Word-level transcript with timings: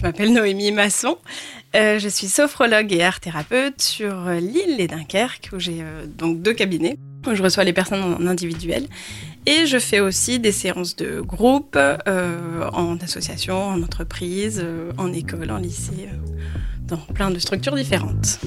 Je 0.00 0.06
m'appelle 0.06 0.32
Noémie 0.32 0.72
Masson. 0.72 1.18
Euh, 1.76 1.98
je 1.98 2.08
suis 2.08 2.26
sophrologue 2.26 2.90
et 2.90 3.02
art 3.02 3.20
thérapeute 3.20 3.82
sur 3.82 4.30
l'île 4.30 4.78
Les 4.78 4.86
Dunkerque, 4.88 5.50
où 5.52 5.58
j'ai 5.58 5.82
euh, 5.82 6.06
donc 6.06 6.40
deux 6.40 6.54
cabinets, 6.54 6.96
où 7.26 7.34
je 7.34 7.42
reçois 7.42 7.64
les 7.64 7.74
personnes 7.74 8.02
en 8.02 8.26
individuel. 8.26 8.86
Et 9.44 9.66
je 9.66 9.78
fais 9.78 10.00
aussi 10.00 10.38
des 10.38 10.52
séances 10.52 10.96
de 10.96 11.20
groupe, 11.20 11.76
euh, 11.76 12.70
en 12.72 12.96
association, 12.96 13.62
en 13.62 13.82
entreprise, 13.82 14.62
euh, 14.64 14.90
en 14.96 15.12
école, 15.12 15.50
en 15.50 15.58
lycée, 15.58 16.08
euh, 16.08 16.40
dans 16.86 16.96
plein 16.96 17.30
de 17.30 17.38
structures 17.38 17.74
différentes. 17.74 18.40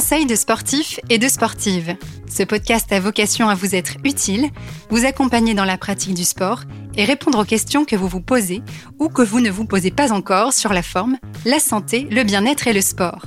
Conseil 0.00 0.24
de 0.24 0.34
sportifs 0.34 0.98
et 1.10 1.18
de 1.18 1.28
sportives. 1.28 1.94
Ce 2.26 2.42
podcast 2.42 2.90
a 2.90 2.98
vocation 3.00 3.50
à 3.50 3.54
vous 3.54 3.74
être 3.74 3.98
utile, 4.02 4.48
vous 4.88 5.04
accompagner 5.04 5.52
dans 5.52 5.66
la 5.66 5.76
pratique 5.76 6.14
du 6.14 6.24
sport 6.24 6.62
et 6.96 7.04
répondre 7.04 7.40
aux 7.40 7.44
questions 7.44 7.84
que 7.84 7.96
vous 7.96 8.08
vous 8.08 8.22
posez 8.22 8.62
ou 8.98 9.10
que 9.10 9.20
vous 9.20 9.40
ne 9.40 9.50
vous 9.50 9.66
posez 9.66 9.90
pas 9.90 10.10
encore 10.10 10.54
sur 10.54 10.72
la 10.72 10.82
forme, 10.82 11.18
la 11.44 11.58
santé, 11.58 12.06
le 12.10 12.22
bien-être 12.22 12.66
et 12.66 12.72
le 12.72 12.80
sport. 12.80 13.26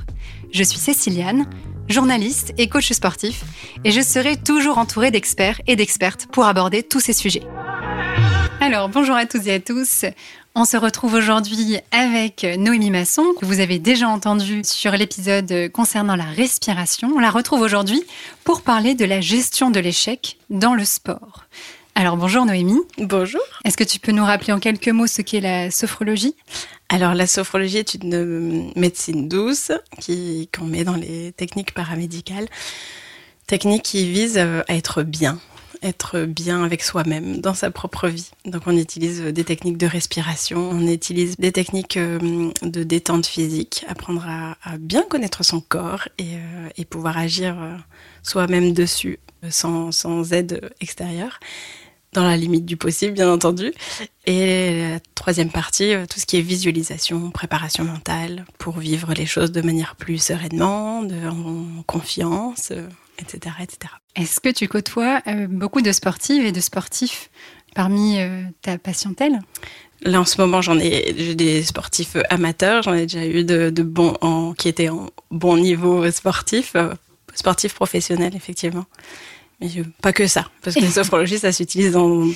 Je 0.52 0.63
suis 0.63 0.80
Céciliane, 0.80 1.47
journaliste 1.89 2.55
et 2.57 2.67
coach 2.67 2.91
sportif, 2.91 3.44
et 3.83 3.91
je 3.91 4.02
serai 4.02 4.35
toujours 4.35 4.80
entourée 4.80 5.11
d'experts 5.11 5.61
et 5.67 5.75
d'expertes 5.75 6.25
pour 6.31 6.45
aborder 6.45 6.81
tous 6.81 7.02
ces 7.02 7.13
sujets. 7.13 7.44
Alors, 8.66 8.88
bonjour 8.88 9.17
à 9.17 9.26
toutes 9.26 9.45
et 9.48 9.55
à 9.55 9.59
tous. 9.59 10.05
On 10.55 10.63
se 10.63 10.77
retrouve 10.77 11.16
aujourd'hui 11.16 11.80
avec 11.91 12.48
Noémie 12.58 12.91
Masson, 12.91 13.26
que 13.38 13.45
vous 13.45 13.59
avez 13.59 13.77
déjà 13.77 14.08
entendu 14.08 14.62
sur 14.63 14.94
l'épisode 14.94 15.70
concernant 15.73 16.16
la 16.16 16.23
respiration. 16.23 17.12
On 17.13 17.20
la 17.20 17.30
retrouve 17.30 17.59
aujourd'hui 17.59 18.02
pour 18.45 18.62
parler 18.62 18.95
de 18.95 19.03
la 19.03 19.20
gestion 19.20 19.70
de 19.70 19.81
l'échec 19.81 20.38
dans 20.49 20.76
le 20.76 20.86
sport. 20.86 21.44
Alors 21.95 22.16
bonjour 22.16 22.45
Noémie. 22.45 22.80
Bonjour. 23.00 23.42
Est-ce 23.66 23.75
que 23.75 23.83
tu 23.83 24.00
peux 24.00 24.14
nous 24.14 24.23
rappeler 24.23 24.53
en 24.53 24.59
quelques 24.59 24.88
mots 24.88 25.08
ce 25.08 25.22
qu'est 25.22 25.42
la 25.42 25.70
sophrologie? 25.70 26.33
Alors 26.88 27.16
la 27.16 27.27
sophrologie 27.27 27.80
est 27.80 27.95
une 27.95 28.72
médecine 28.77 29.27
douce 29.27 29.73
qui 30.00 30.50
qu'on 30.58 30.64
met 30.64 30.86
dans 30.86 30.95
les 30.95 31.33
techniques 31.33 31.73
paramédicales, 31.73 32.48
technique 33.45 33.83
qui 33.83 34.09
vise 34.09 34.38
à 34.38 34.64
être 34.70 35.03
bien, 35.03 35.38
être 35.84 36.22
bien 36.22 36.64
avec 36.64 36.84
soi-même 36.84 37.39
dans 37.42 37.53
sa 37.53 37.72
propre 37.72 38.08
vie. 38.08 38.31
Donc 38.45 38.64
on 38.66 38.76
utilise 38.76 39.22
des 39.22 39.44
techniques 39.44 39.78
de 39.78 39.86
respiration, 39.86 40.70
on 40.72 40.88
utilise 40.88 41.38
des 41.38 41.52
techniques 41.52 41.98
de 41.98 42.84
détente 42.84 43.26
physique, 43.26 43.86
apprendre 43.88 44.26
à, 44.28 44.78
bien 44.78 45.04
connaître 45.04 45.44
son 45.44 45.61
corps 45.61 46.08
et, 46.17 46.36
euh, 46.36 46.84
pouvoir 46.89 47.17
agir 47.17 47.56
soi-même 48.22 48.73
dessus 48.73 49.20
sans, 49.50 49.92
sans 49.92 50.31
aide 50.31 50.70
extérieure 50.80 51.39
dans 52.14 52.23
la 52.23 52.38
limite 52.38 52.66
du 52.66 52.78
possible, 52.78 53.14
bien 53.14 53.31
entendu. 53.31 53.73
Et 54.26 54.89
la 54.89 55.00
troisième 55.16 55.50
partie, 55.50 55.94
tout 56.09 56.20
ce 56.20 56.26
qui 56.26 56.38
est 56.38 56.42
visualisation, 56.42 57.31
préparation 57.31 57.84
mentale, 57.84 58.45
pour 58.59 58.78
vivre 58.78 59.14
les 59.14 59.26
choses 59.26 59.52
de 59.52 59.61
manière 59.61 59.95
plus 59.95 60.20
sereinement, 60.20 61.02
de, 61.02 61.28
en 61.28 61.81
confiance, 61.84 62.72
etc. 63.19 63.56
etc. 63.61 63.94
Est-ce 64.16 64.39
que 64.39 64.50
tu 64.50 64.67
côtoies 64.67 65.22
euh, 65.28 65.47
beaucoup 65.47 65.81
de 65.81 65.92
sportives 65.92 66.45
et 66.45 66.52
de 66.52 66.59
sportifs 66.59 67.30
parmi 67.75 68.20
euh, 68.20 68.44
ta 68.61 68.78
patientèle? 68.78 69.39
Là, 70.02 70.22
en 70.22 70.25
ce 70.25 70.39
moment, 70.39 70.61
j'en 70.61 70.78
ai, 70.80 71.16
j'ai 71.17 71.36
des 71.36 71.64
sportifs 71.64 72.17
amateurs. 72.30 72.83
J'en 72.83 72.94
ai 72.94 73.03
déjà 73.03 73.25
eu 73.25 73.44
de, 73.44 73.70
de 73.70 73.83
bons, 73.83 74.17
en, 74.22 74.53
qui 74.53 74.67
étaient 74.67 74.89
en 74.89 75.09
bon 75.31 75.58
niveau 75.58 76.09
sportif, 76.11 76.73
euh, 76.75 76.94
sportif 77.33 77.73
professionnel, 77.73 78.36
effectivement. 78.36 78.86
Mais 79.61 79.70
pas 80.02 80.11
que 80.11 80.27
ça, 80.27 80.50
parce 80.61 80.75
que 80.75 80.81
la 80.83 80.92
sophrologie, 80.92 81.39
ça 81.39 81.52
s'utilise 81.52 81.94
dans 81.94 82.27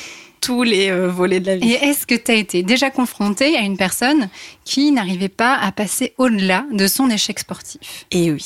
tous 0.41 0.63
les 0.63 0.89
euh, 0.89 1.09
volets 1.09 1.39
de 1.39 1.47
la 1.47 1.57
vie. 1.57 1.71
Et 1.71 1.85
est-ce 1.85 2.05
que 2.05 2.15
tu 2.15 2.31
as 2.31 2.35
été 2.35 2.63
déjà 2.63 2.89
confronté 2.89 3.57
à 3.57 3.61
une 3.61 3.77
personne 3.77 4.29
qui 4.63 4.91
n'arrivait 4.91 5.29
pas 5.29 5.55
à 5.55 5.71
passer 5.71 6.13
au-delà 6.17 6.65
de 6.71 6.87
son 6.87 7.09
échec 7.09 7.39
sportif? 7.39 8.05
Et 8.11 8.31
oui, 8.31 8.45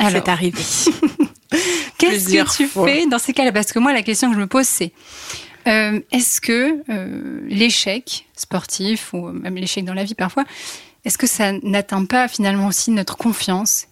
c'est 0.00 0.28
arrivé. 0.28 0.62
Qu'est-ce 1.98 2.28
que 2.28 2.56
tu 2.56 2.66
fois. 2.66 2.86
fais 2.86 3.06
dans 3.06 3.18
ces 3.18 3.32
cas-là? 3.32 3.52
Parce 3.52 3.72
que 3.72 3.78
moi, 3.78 3.92
la 3.92 4.02
question 4.02 4.28
que 4.28 4.34
je 4.34 4.40
me 4.40 4.46
pose, 4.46 4.66
c'est 4.66 4.92
euh, 5.66 6.00
est-ce 6.12 6.40
que 6.40 6.82
euh, 6.90 7.40
l'échec 7.48 8.26
sportif, 8.36 9.12
ou 9.12 9.28
même 9.28 9.56
l'échec 9.56 9.84
dans 9.84 9.94
la 9.94 10.04
vie 10.04 10.14
parfois, 10.14 10.44
est-ce 11.04 11.18
que 11.18 11.26
ça 11.26 11.52
n'atteint 11.62 12.04
pas 12.04 12.28
finalement 12.28 12.66
aussi 12.66 12.90
notre 12.90 13.16
confiance? 13.16 13.86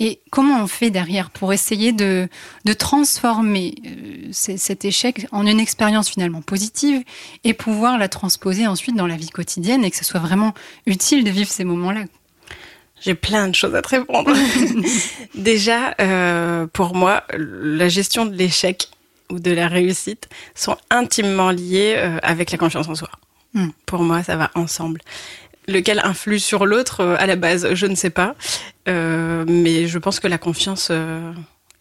Et 0.00 0.20
comment 0.30 0.62
on 0.62 0.68
fait 0.68 0.90
derrière 0.90 1.30
pour 1.30 1.52
essayer 1.52 1.92
de, 1.92 2.28
de 2.64 2.72
transformer 2.72 3.74
euh, 3.84 4.28
cet 4.30 4.84
échec 4.84 5.26
en 5.32 5.44
une 5.44 5.58
expérience 5.58 6.08
finalement 6.08 6.40
positive 6.40 7.02
et 7.42 7.52
pouvoir 7.52 7.98
la 7.98 8.08
transposer 8.08 8.66
ensuite 8.68 8.94
dans 8.94 9.08
la 9.08 9.16
vie 9.16 9.30
quotidienne 9.30 9.84
et 9.84 9.90
que 9.90 9.96
ce 9.96 10.04
soit 10.04 10.20
vraiment 10.20 10.54
utile 10.86 11.24
de 11.24 11.30
vivre 11.30 11.50
ces 11.50 11.64
moments-là? 11.64 12.04
J'ai 13.00 13.14
plein 13.14 13.48
de 13.48 13.54
choses 13.54 13.74
à 13.74 13.82
te 13.82 13.88
répondre. 13.88 14.32
Déjà, 15.34 15.94
euh, 16.00 16.66
pour 16.72 16.94
moi, 16.94 17.24
la 17.36 17.88
gestion 17.88 18.26
de 18.26 18.34
l'échec 18.34 18.88
ou 19.30 19.38
de 19.38 19.50
la 19.50 19.68
réussite 19.68 20.28
sont 20.54 20.76
intimement 20.90 21.50
liées 21.50 21.94
euh, 21.96 22.18
avec 22.22 22.50
la 22.50 22.58
confiance 22.58 22.88
en 22.88 22.94
soi. 22.94 23.10
Mm. 23.54 23.68
Pour 23.86 24.02
moi, 24.02 24.22
ça 24.22 24.36
va 24.36 24.50
ensemble 24.54 25.00
lequel 25.66 26.00
influe 26.02 26.40
sur 26.40 26.64
l'autre 26.64 27.00
euh, 27.00 27.16
à 27.18 27.26
la 27.26 27.36
base, 27.36 27.74
je 27.74 27.86
ne 27.86 27.94
sais 27.94 28.10
pas. 28.10 28.34
Mais 28.86 29.86
je 29.86 29.98
pense 29.98 30.18
que 30.18 30.28
la 30.28 30.38
confiance 30.38 30.90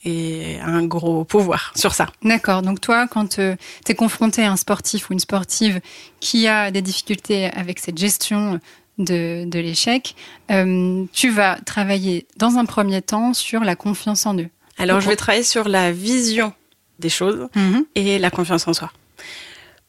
est 0.03 0.59
un 0.59 0.83
gros 0.85 1.23
pouvoir 1.23 1.71
sur 1.73 1.93
ça. 1.93 2.07
D'accord. 2.21 2.61
Donc 2.61 2.81
toi, 2.81 3.07
quand 3.07 3.37
tu 3.37 3.41
es 3.41 3.95
confronté 3.95 4.43
à 4.43 4.51
un 4.51 4.57
sportif 4.57 5.09
ou 5.09 5.13
une 5.13 5.19
sportive 5.19 5.79
qui 6.19 6.47
a 6.47 6.69
des 6.69 6.81
difficultés 6.81 7.45
avec 7.45 7.79
cette 7.79 7.97
gestion 7.97 8.59
de, 8.97 9.45
de 9.45 9.59
l'échec, 9.59 10.15
euh, 10.51 11.05
tu 11.13 11.29
vas 11.29 11.57
travailler 11.65 12.25
dans 12.37 12.57
un 12.57 12.65
premier 12.65 13.01
temps 13.01 13.33
sur 13.33 13.63
la 13.63 13.75
confiance 13.75 14.25
en 14.25 14.37
eux. 14.37 14.49
Alors, 14.77 15.01
je 15.01 15.09
vais 15.09 15.15
travailler 15.15 15.43
sur 15.43 15.67
la 15.67 15.91
vision 15.91 16.53
des 16.99 17.09
choses 17.09 17.47
-hmm. 17.55 17.85
et 17.95 18.19
la 18.19 18.29
confiance 18.29 18.67
en 18.67 18.73
soi. 18.73 18.91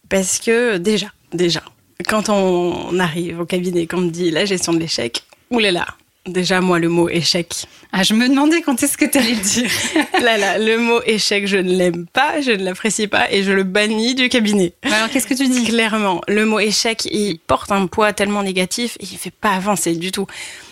Parce 0.09 0.39
que 0.39 0.79
déjà, 0.79 1.09
déjà, 1.33 1.63
quand 2.07 2.29
on 2.29 2.99
arrive 2.99 3.41
au 3.41 3.47
cabinet, 3.47 3.87
qu'on 3.87 4.03
me 4.03 4.11
dit 4.11 4.31
la 4.31 4.45
gestion 4.45 4.73
de 4.73 4.79
l'échec, 4.79 5.25
oulala, 5.51 5.87
déjà 6.29 6.61
moi 6.61 6.79
le 6.79 6.89
mot 6.89 7.09
échec. 7.09 7.67
Ah, 7.93 8.03
je 8.03 8.13
me 8.13 8.29
demandais 8.29 8.61
quand 8.61 8.83
est-ce 8.83 8.99
que 8.99 9.07
tu 9.07 9.17
allais 9.17 9.35
le 9.35 9.41
dire. 9.41 9.71
là, 10.23 10.37
là, 10.37 10.59
le 10.59 10.79
mot 10.79 11.01
échec, 11.07 11.47
je 11.47 11.57
ne 11.57 11.75
l'aime 11.75 12.07
pas, 12.07 12.41
je 12.43 12.51
ne 12.51 12.63
l'apprécie 12.63 13.09
pas 13.09 13.31
et 13.33 13.43
je 13.43 13.51
le 13.51 13.63
bannis 13.63 14.15
du 14.15 14.29
cabinet. 14.29 14.75
Alors 14.83 15.09
qu'est-ce 15.11 15.27
que 15.27 15.35
tu 15.35 15.49
dis? 15.49 15.65
Clairement, 15.65 16.21
le 16.29 16.45
mot 16.45 16.61
échec, 16.61 17.07
il 17.07 17.39
porte 17.39 17.73
un 17.73 17.87
poids 17.87 18.13
tellement 18.13 18.43
négatif, 18.43 18.99
il 19.01 19.07
fait 19.07 19.31
pas 19.33 19.51
avancer 19.51 19.95
du 19.95 20.13
tout. 20.13 20.27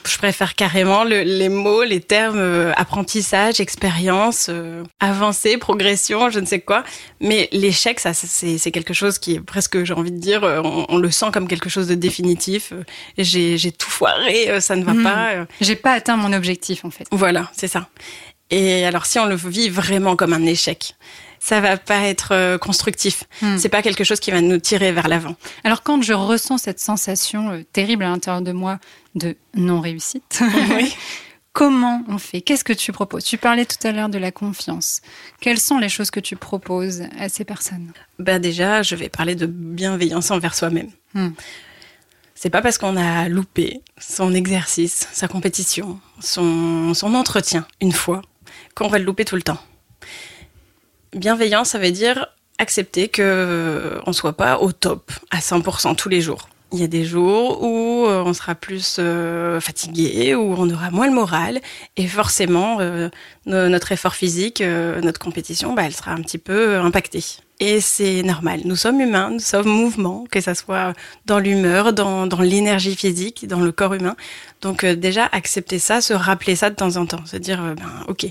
Je 0.06 0.18
préfère 0.18 0.54
carrément 0.54 1.04
le, 1.04 1.22
les 1.22 1.48
mots, 1.48 1.82
les 1.82 2.00
termes 2.00 2.38
euh, 2.38 2.72
apprentissage, 2.76 3.60
expérience, 3.60 4.46
euh, 4.48 4.84
avancée, 5.00 5.56
progression, 5.56 6.30
je 6.30 6.38
ne 6.38 6.46
sais 6.46 6.60
quoi. 6.60 6.84
Mais 7.20 7.48
l'échec, 7.50 7.98
ça, 7.98 8.12
c'est 8.14 8.70
quelque 8.70 8.94
chose 8.94 9.18
qui 9.18 9.34
est 9.34 9.40
presque, 9.40 9.82
j'ai 9.84 9.94
envie 9.94 10.12
de 10.12 10.18
dire, 10.18 10.44
euh, 10.44 10.60
on, 10.62 10.86
on, 10.88 10.98
le 10.98 11.10
sent 11.10 11.26
comme 11.32 11.48
quelque 11.48 11.68
chose 11.68 11.88
de 11.88 11.94
définitif. 11.94 12.72
J'ai 13.18 13.72
tout 13.72 13.90
foiré, 13.90 14.60
ça 14.60 14.76
ne 14.76 14.84
va 14.84 14.92
mmh. 14.92 15.02
pas. 15.02 15.45
J'ai 15.60 15.76
pas 15.76 15.92
atteint 15.92 16.16
mon 16.16 16.32
objectif 16.32 16.84
en 16.84 16.90
fait. 16.90 17.06
Voilà, 17.10 17.50
c'est 17.56 17.68
ça. 17.68 17.88
Et 18.50 18.84
alors 18.84 19.06
si 19.06 19.18
on 19.18 19.26
le 19.26 19.34
vit 19.34 19.68
vraiment 19.68 20.16
comme 20.16 20.32
un 20.32 20.44
échec, 20.44 20.94
ça 21.40 21.60
va 21.60 21.76
pas 21.76 22.02
être 22.02 22.32
euh, 22.32 22.58
constructif. 22.58 23.24
Hmm. 23.42 23.56
C'est 23.58 23.68
pas 23.68 23.82
quelque 23.82 24.04
chose 24.04 24.20
qui 24.20 24.30
va 24.30 24.40
nous 24.40 24.58
tirer 24.58 24.92
vers 24.92 25.08
l'avant. 25.08 25.36
Alors 25.64 25.82
quand 25.82 26.02
je 26.02 26.12
ressens 26.12 26.58
cette 26.58 26.80
sensation 26.80 27.50
euh, 27.50 27.62
terrible 27.72 28.04
à 28.04 28.08
l'intérieur 28.08 28.42
de 28.42 28.52
moi 28.52 28.78
de 29.14 29.36
non 29.54 29.80
réussite, 29.80 30.42
oui. 30.76 30.94
comment 31.52 32.04
on 32.08 32.18
fait? 32.18 32.40
Qu'est-ce 32.40 32.64
que 32.64 32.72
tu 32.72 32.92
proposes? 32.92 33.24
Tu 33.24 33.38
parlais 33.38 33.64
tout 33.64 33.78
à 33.86 33.92
l'heure 33.92 34.08
de 34.08 34.18
la 34.18 34.30
confiance. 34.30 35.00
Quelles 35.40 35.58
sont 35.58 35.78
les 35.78 35.88
choses 35.88 36.10
que 36.10 36.20
tu 36.20 36.36
proposes 36.36 37.04
à 37.18 37.28
ces 37.28 37.44
personnes? 37.44 37.92
Ben 38.18 38.38
déjà, 38.38 38.82
je 38.82 38.94
vais 38.94 39.08
parler 39.08 39.34
de 39.34 39.46
bienveillance 39.46 40.30
envers 40.30 40.54
soi-même. 40.54 40.90
Hmm. 41.14 41.30
C'est 42.38 42.50
pas 42.50 42.60
parce 42.60 42.76
qu'on 42.76 42.98
a 42.98 43.30
loupé 43.30 43.80
son 43.98 44.34
exercice, 44.34 45.08
sa 45.10 45.26
compétition, 45.26 45.98
son, 46.20 46.92
entretien 47.02 47.66
une 47.80 47.92
fois 47.92 48.20
qu'on 48.74 48.88
va 48.88 48.98
le 48.98 49.06
louper 49.06 49.24
tout 49.24 49.36
le 49.36 49.42
temps. 49.42 49.58
Bienveillance, 51.14 51.70
ça 51.70 51.78
veut 51.78 51.90
dire 51.90 52.26
accepter 52.58 53.08
que 53.08 53.98
on 54.04 54.12
soit 54.12 54.34
pas 54.34 54.58
au 54.58 54.70
top 54.72 55.10
à 55.30 55.38
100% 55.38 55.96
tous 55.96 56.10
les 56.10 56.20
jours. 56.20 56.50
Il 56.72 56.80
y 56.80 56.84
a 56.84 56.88
des 56.88 57.04
jours 57.04 57.62
où 57.62 58.06
on 58.06 58.32
sera 58.32 58.54
plus 58.54 58.96
euh, 58.98 59.60
fatigué, 59.60 60.34
où 60.34 60.54
on 60.58 60.68
aura 60.68 60.90
moins 60.90 61.06
le 61.06 61.12
moral, 61.12 61.60
et 61.96 62.08
forcément 62.08 62.78
euh, 62.80 63.08
notre 63.46 63.92
effort 63.92 64.14
physique, 64.14 64.60
euh, 64.60 65.00
notre 65.00 65.20
compétition, 65.20 65.74
bah, 65.74 65.82
elle 65.86 65.94
sera 65.94 66.10
un 66.10 66.22
petit 66.22 66.38
peu 66.38 66.76
impactée. 66.76 67.24
Et 67.60 67.80
c'est 67.80 68.22
normal. 68.22 68.60
Nous 68.64 68.76
sommes 68.76 69.00
humains, 69.00 69.30
nous 69.30 69.38
sommes 69.38 69.68
mouvements, 69.68 70.26
que 70.30 70.40
ça 70.40 70.54
soit 70.54 70.92
dans 71.24 71.38
l'humeur, 71.38 71.92
dans, 71.92 72.26
l'énergie 72.40 72.96
physique, 72.96 73.46
dans 73.46 73.60
le 73.60 73.72
corps 73.72 73.94
humain. 73.94 74.16
Donc 74.60 74.84
déjà 74.84 75.26
accepter 75.32 75.78
ça, 75.78 76.00
se 76.00 76.12
rappeler 76.12 76.56
ça 76.56 76.68
de 76.68 76.74
temps 76.74 76.96
en 76.96 77.06
temps, 77.06 77.24
se 77.24 77.36
dire 77.36 77.62
ben 77.76 78.04
ok 78.08 78.26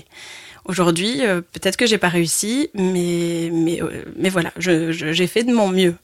Aujourd'hui, 0.68 1.24
euh, 1.24 1.40
peut-être 1.40 1.76
que 1.76 1.86
j'ai 1.86 1.98
pas 1.98 2.08
réussi, 2.08 2.70
mais 2.74 3.50
mais 3.52 3.80
euh, 3.80 4.04
mais 4.16 4.30
voilà, 4.30 4.52
j'ai 4.58 5.26
fait 5.28 5.44
de 5.44 5.52
mon 5.52 5.68
mieux. 5.68 5.94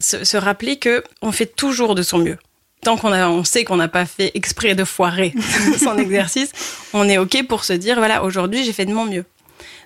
Se, 0.00 0.24
se 0.24 0.36
rappeler 0.36 0.78
que 0.78 1.04
on 1.22 1.30
fait 1.32 1.46
toujours 1.46 1.94
de 1.94 2.02
son 2.02 2.18
mieux. 2.18 2.38
Tant 2.82 2.96
qu'on 2.96 3.12
a, 3.12 3.28
on 3.28 3.44
sait 3.44 3.64
qu'on 3.64 3.76
n'a 3.76 3.88
pas 3.88 4.06
fait 4.06 4.30
exprès 4.34 4.74
de 4.74 4.84
foirer 4.84 5.34
son 5.78 5.98
exercice, 5.98 6.50
on 6.94 7.08
est 7.08 7.18
ok 7.18 7.46
pour 7.46 7.64
se 7.64 7.74
dire 7.74 7.96
voilà, 7.96 8.24
aujourd'hui 8.24 8.64
j'ai 8.64 8.72
fait 8.72 8.86
de 8.86 8.94
mon 8.94 9.04
mieux. 9.04 9.24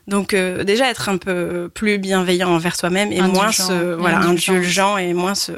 Donc 0.06 0.34
euh, 0.34 0.64
déjà 0.64 0.90
être 0.90 1.08
un 1.08 1.16
peu 1.16 1.68
plus 1.74 1.98
bienveillant 1.98 2.50
envers 2.50 2.76
soi-même 2.76 3.10
et 3.10 3.20
moins 3.20 3.46
Indulgent, 3.46 3.66
se 3.66 3.72
et 3.72 3.94
voilà 3.96 4.18
indulgent. 4.18 4.52
indulgent 4.52 4.96
et 4.98 5.14
moins 5.14 5.34
se 5.34 5.52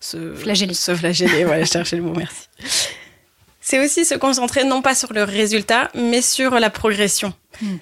se 0.00 0.34
Flageller. 0.34 0.74
se 0.74 0.94
flageller. 0.94 1.44
Voilà, 1.44 1.64
je 1.64 1.70
cherchais 1.70 1.96
le 1.96 2.02
mot. 2.02 2.12
Merci. 2.14 2.48
C'est 3.60 3.82
aussi 3.82 4.04
se 4.04 4.14
concentrer 4.14 4.64
non 4.64 4.82
pas 4.82 4.94
sur 4.94 5.14
le 5.14 5.22
résultat, 5.24 5.90
mais 5.94 6.20
sur 6.20 6.50
la 6.60 6.68
progression. 6.68 7.32
Hmm. 7.62 7.76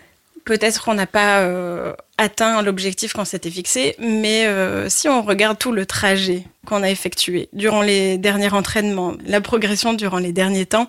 Peut-être 0.44 0.84
qu'on 0.84 0.94
n'a 0.94 1.06
pas 1.06 1.40
euh, 1.40 1.92
atteint 2.18 2.62
l'objectif 2.62 3.12
qu'on 3.12 3.24
s'était 3.24 3.50
fixé, 3.50 3.94
mais 3.98 4.46
euh, 4.46 4.88
si 4.88 5.08
on 5.08 5.22
regarde 5.22 5.58
tout 5.58 5.72
le 5.72 5.86
trajet 5.86 6.44
qu'on 6.66 6.82
a 6.82 6.90
effectué 6.90 7.48
durant 7.52 7.82
les 7.82 8.18
derniers 8.18 8.52
entraînements, 8.52 9.14
la 9.24 9.40
progression 9.40 9.94
durant 9.94 10.18
les 10.18 10.32
derniers 10.32 10.66
temps, 10.66 10.88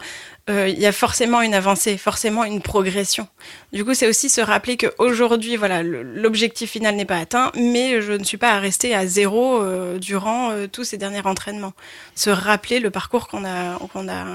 euh, 0.49 0.67
il 0.67 0.77
y 0.77 0.85
a 0.85 0.91
forcément 0.91 1.41
une 1.41 1.53
avancée, 1.53 1.97
forcément 1.97 2.43
une 2.43 2.61
progression. 2.61 3.27
Du 3.71 3.85
coup, 3.85 3.93
c'est 3.93 4.07
aussi 4.07 4.29
se 4.29 4.41
rappeler 4.41 4.75
qu'aujourd'hui, 4.75 5.55
voilà, 5.55 5.83
l'objectif 5.83 6.71
final 6.71 6.95
n'est 6.95 7.05
pas 7.05 7.17
atteint, 7.17 7.51
mais 7.55 8.01
je 8.01 8.11
ne 8.11 8.25
suis 8.25 8.37
pas 8.37 8.51
à 8.51 8.59
rester 8.59 8.93
à 8.93 9.07
zéro 9.07 9.61
euh, 9.61 9.99
durant 9.99 10.51
euh, 10.51 10.67
tous 10.67 10.83
ces 10.83 10.97
derniers 10.97 11.25
entraînements. 11.25 11.73
Se 12.15 12.29
rappeler 12.29 12.81
le 12.81 12.91
parcours 12.91 13.29
qu'on 13.29 13.45
a, 13.45 13.79
qu'on 13.93 14.09
a. 14.09 14.25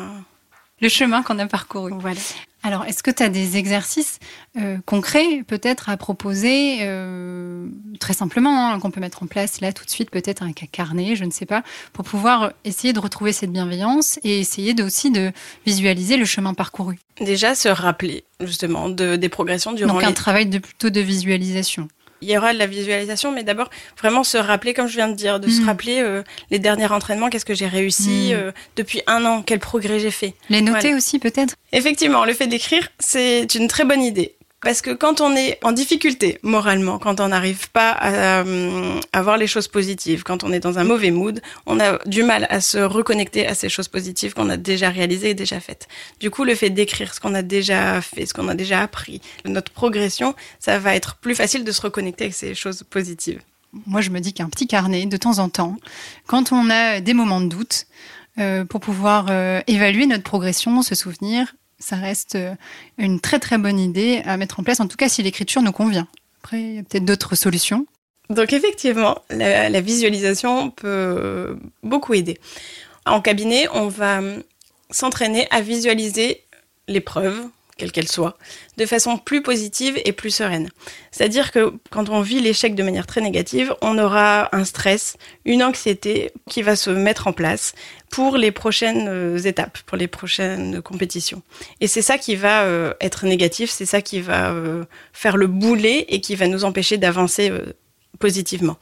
Le 0.81 0.89
chemin 0.89 1.23
qu'on 1.23 1.39
a 1.39 1.47
parcouru. 1.47 1.93
Voilà. 1.99 2.21
Alors, 2.69 2.85
est-ce 2.85 3.03
que 3.03 3.11
tu 3.11 3.23
as 3.23 3.31
des 3.31 3.57
exercices 3.57 4.19
euh, 4.59 4.77
concrets 4.85 5.43
peut-être 5.47 5.89
à 5.89 5.97
proposer 5.97 6.81
euh, 6.83 7.67
très 7.99 8.13
simplement 8.13 8.71
hein, 8.71 8.79
qu'on 8.79 8.91
peut 8.91 9.01
mettre 9.01 9.23
en 9.23 9.27
place 9.27 9.63
là 9.63 9.73
tout 9.73 9.87
de 9.87 9.91
suite, 9.91 10.11
peut-être 10.11 10.43
un 10.43 10.53
carnet, 10.53 11.17
je 11.17 11.25
ne 11.25 11.31
sais 11.31 11.47
pas, 11.47 11.63
pour 11.95 12.05
pouvoir 12.05 12.53
essayer 12.67 12.93
de 12.93 13.01
retrouver 13.01 13.33
cette 13.33 13.53
bienveillance 13.53 14.21
et 14.23 14.39
essayer 14.39 14.75
de, 14.75 14.83
aussi 14.83 15.11
de 15.11 15.33
visualiser 15.65 16.19
le 16.19 16.27
chemin 16.27 16.53
parcouru? 16.53 16.99
Déjà, 17.23 17.55
se 17.55 17.71
rappeler 17.71 18.25
justement 18.41 18.91
de, 18.91 19.17
des 19.17 19.31
progressions 19.31 19.73
durant 19.73 19.95
Donc 19.95 20.03
les 20.03 20.09
un 20.09 20.13
travail 20.13 20.45
de 20.45 20.59
plutôt 20.59 20.91
de 20.91 21.01
visualisation. 21.01 21.89
Il 22.21 22.29
y 22.31 22.37
aura 22.37 22.53
de 22.53 22.59
la 22.59 22.67
visualisation, 22.67 23.31
mais 23.33 23.45
d'abord 23.45 23.71
vraiment 24.01 24.25
se 24.25 24.37
rappeler, 24.39 24.75
comme 24.75 24.87
je 24.89 24.97
viens 24.97 25.09
de 25.09 25.15
dire, 25.15 25.39
de 25.41 25.49
se 25.49 25.61
Mm. 25.61 25.67
rappeler 25.67 26.01
euh, 26.01 26.23
les 26.51 26.59
derniers 26.59 26.91
entraînements, 26.91 27.31
qu'est-ce 27.31 27.45
que 27.45 27.55
j'ai 27.55 27.69
réussi 27.69 28.31
Mm. 28.31 28.37
euh, 28.37 28.53
depuis 28.77 29.03
un 29.07 29.25
an, 29.25 29.43
quel 29.43 29.59
progrès 29.61 29.99
j'ai 30.01 30.11
fait. 30.11 30.35
Les 30.51 30.61
noter 30.61 30.81
Voilà. 30.81 30.97
aussi 30.97 31.19
peut-être? 31.19 31.55
Effectivement, 31.73 32.25
le 32.25 32.33
fait 32.33 32.47
d'écrire, 32.47 32.89
c'est 32.99 33.55
une 33.55 33.69
très 33.69 33.85
bonne 33.85 34.03
idée. 34.03 34.35
Parce 34.61 34.83
que 34.83 34.91
quand 34.91 35.21
on 35.21 35.37
est 35.37 35.59
en 35.63 35.71
difficulté 35.71 36.39
moralement, 36.43 36.99
quand 36.99 37.21
on 37.21 37.29
n'arrive 37.29 37.71
pas 37.71 37.93
à, 37.93 38.43
euh, 38.43 39.01
à 39.13 39.23
voir 39.23 39.37
les 39.37 39.47
choses 39.47 39.69
positives, 39.69 40.25
quand 40.25 40.43
on 40.43 40.53
est 40.53 40.59
dans 40.59 40.81
un 40.81 40.85
mauvais 40.85 41.13
mood, 41.13 41.41
on 41.67 41.79
a 41.79 41.99
du 42.07 42.25
mal 42.25 42.47
à 42.51 42.61
se 42.61 42.79
reconnecter 42.79 43.47
à 43.47 43.55
ces 43.55 43.69
choses 43.69 43.87
positives 43.87 44.35
qu'on 44.35 44.51
a 44.51 44.57
déjà 44.57 44.91
réalisées 44.91 45.31
et 45.31 45.35
déjà 45.35 45.61
faites. 45.61 45.87
Du 46.19 46.31
coup, 46.31 46.43
le 46.43 46.57
fait 46.57 46.71
d'écrire 46.71 47.15
ce 47.15 47.21
qu'on 47.21 47.35
a 47.35 47.43
déjà 47.43 48.01
fait, 48.01 48.27
ce 48.27 48.35
qu'on 48.35 48.49
a 48.49 48.55
déjà 48.55 48.81
appris, 48.81 49.21
notre 49.45 49.71
progression, 49.71 50.35
ça 50.59 50.81
va 50.81 50.97
être 50.97 51.17
plus 51.17 51.37
facile 51.37 51.63
de 51.63 51.71
se 51.71 51.81
reconnecter 51.81 52.25
avec 52.25 52.35
ces 52.35 52.57
choses 52.57 52.83
positives. 52.83 53.41
Moi, 53.87 54.01
je 54.01 54.11
me 54.11 54.19
dis 54.19 54.33
qu'un 54.33 54.49
petit 54.49 54.67
carnet, 54.67 55.07
de 55.07 55.17
temps 55.17 55.39
en 55.39 55.49
temps, 55.49 55.77
quand 56.27 56.53
on 56.53 56.69
a 56.71 57.01
des 57.01 57.15
moments 57.15 57.41
de 57.41 57.49
doute, 57.49 57.87
euh, 58.39 58.65
pour 58.65 58.81
pouvoir 58.81 59.27
euh, 59.31 59.61
évaluer 59.67 60.07
notre 60.07 60.23
progression, 60.23 60.83
se 60.83 60.95
souvenir, 60.95 61.55
ça 61.79 61.97
reste 61.97 62.35
euh, 62.35 62.55
une 62.99 63.21
très 63.21 63.39
très 63.39 63.59
bonne 63.59 63.79
idée 63.79 64.23
à 64.25 64.37
mettre 64.37 64.61
en 64.61 64.63
place, 64.63 64.81
en 64.81 64.89
tout 64.89 64.97
cas 64.97 65.09
si 65.09 65.23
l'écriture 65.23 65.63
nous 65.63 65.73
convient. 65.73 66.09
Après, 66.43 66.61
il 66.61 66.75
y 66.75 66.79
a 66.79 66.83
peut-être 66.83 67.05
d'autres 67.05 67.35
solutions. 67.35 67.87
Donc 68.31 68.53
effectivement, 68.53 69.23
la, 69.31 69.69
la 69.71 69.81
visualisation 69.81 70.71
peut 70.71 71.59
beaucoup 71.83 72.15
aider. 72.15 72.39
En 73.07 73.21
cabinet, 73.21 73.67
on 73.73 73.89
va 73.89 74.19
hum, 74.19 74.43
s'entraîner 74.91 75.49
à 75.51 75.61
visualiser 75.61 76.43
l'épreuve, 76.89 77.49
quelle 77.79 77.93
qu'elle 77.93 78.09
soit, 78.09 78.37
de 78.77 78.85
façon 78.85 79.17
plus 79.17 79.41
positive 79.41 79.99
et 80.05 80.13
plus 80.13 80.31
sereine. 80.31 80.69
C'est-à-dire 81.11 81.53
que 81.53 81.73
quand 81.91 82.11
on 82.11 82.21
vit 82.21 82.41
l'échec 82.41 82.75
de 82.75 82.83
manière 82.83 83.07
très 83.07 83.21
négative, 83.21 83.75
on 83.81 83.97
aura 83.99 84.55
un 84.55 84.65
stress, 84.65 85.17
une 85.45 85.63
anxiété 85.63 86.33
qui 86.51 86.61
va 86.61 86.77
se 86.77 86.91
mettre 86.91 87.29
en 87.29 87.33
place 87.33 87.73
pour 88.11 88.37
les 88.37 88.51
prochaines 88.51 89.07
euh, 89.09 89.39
étapes, 89.39 89.79
pour 89.87 89.97
les 89.97 90.09
prochaines 90.09 90.83
compétitions. 90.83 91.43
Et 91.81 91.87
c'est 91.87 92.03
ça 92.03 92.19
qui 92.19 92.37
va 92.37 92.65
euh, 92.65 92.93
être 93.01 93.25
négatif, 93.27 93.71
c'est 93.71 93.87
ça 93.87 94.03
qui 94.03 94.21
va 94.21 94.51
euh, 94.51 94.85
faire 95.13 95.37
le 95.37 95.47
boulet 95.47 96.05
et 96.09 96.21
qui 96.21 96.35
va 96.35 96.49
nous 96.49 96.65
empêcher 96.65 96.99
d'avancer 96.99 97.53
positivement. 98.19 98.77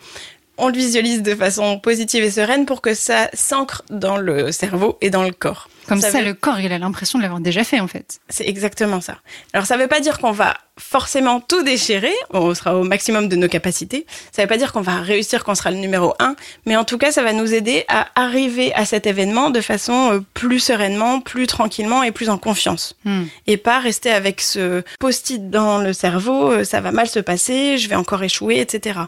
On 0.56 0.68
le 0.68 0.76
visualise 0.76 1.22
de 1.22 1.34
façon 1.34 1.78
positive 1.78 2.24
et 2.24 2.30
sereine 2.30 2.64
pour 2.64 2.80
que 2.80 2.94
ça 2.94 3.28
s'ancre 3.34 3.82
dans 3.90 4.16
le 4.16 4.52
cerveau 4.52 4.96
et 5.02 5.10
dans 5.10 5.22
le 5.22 5.32
corps. 5.32 5.68
Comme 5.88 6.00
ça, 6.00 6.10
veut- 6.18 6.24
le 6.24 6.34
corps, 6.34 6.60
il 6.60 6.72
a 6.72 6.78
l'impression 6.78 7.18
de 7.18 7.22
l'avoir 7.22 7.40
déjà 7.40 7.64
fait 7.64 7.80
en 7.80 7.86
fait. 7.88 8.18
C'est 8.28 8.46
exactement 8.46 9.00
ça. 9.00 9.18
Alors 9.52 9.66
ça 9.66 9.76
ne 9.76 9.82
veut 9.82 9.88
pas 9.88 10.00
dire 10.00 10.18
qu'on 10.18 10.32
va 10.32 10.54
forcément 10.78 11.40
tout 11.40 11.62
déchirer, 11.62 12.12
on 12.30 12.54
sera 12.54 12.76
au 12.76 12.82
maximum 12.84 13.28
de 13.28 13.36
nos 13.36 13.48
capacités. 13.48 14.04
Ça 14.30 14.42
ne 14.42 14.46
veut 14.46 14.48
pas 14.48 14.58
dire 14.58 14.72
qu'on 14.72 14.82
va 14.82 14.96
réussir, 15.00 15.42
qu'on 15.42 15.54
sera 15.54 15.70
le 15.70 15.78
numéro 15.78 16.14
un, 16.18 16.36
mais 16.66 16.76
en 16.76 16.84
tout 16.84 16.98
cas 16.98 17.12
ça 17.12 17.22
va 17.22 17.32
nous 17.32 17.54
aider 17.54 17.84
à 17.88 18.08
arriver 18.14 18.74
à 18.74 18.84
cet 18.84 19.06
événement 19.06 19.48
de 19.48 19.62
façon 19.62 20.12
euh, 20.12 20.20
plus 20.34 20.60
sereinement, 20.60 21.20
plus 21.20 21.46
tranquillement 21.46 22.02
et 22.02 22.10
plus 22.12 22.28
en 22.28 22.36
confiance. 22.36 22.94
Hmm. 23.04 23.24
Et 23.46 23.56
pas 23.56 23.78
rester 23.78 24.10
avec 24.10 24.42
ce 24.42 24.82
post-it 25.00 25.48
dans 25.50 25.78
le 25.78 25.94
cerveau, 25.94 26.52
euh, 26.52 26.64
ça 26.64 26.82
va 26.82 26.92
mal 26.92 27.08
se 27.08 27.20
passer, 27.20 27.78
je 27.78 27.88
vais 27.88 27.94
encore 27.96 28.22
échouer, 28.22 28.60
etc. 28.60 29.00